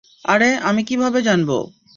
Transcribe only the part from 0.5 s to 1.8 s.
আমি কিভাবে জানবো?